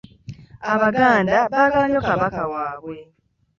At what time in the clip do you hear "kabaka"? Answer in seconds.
2.07-2.41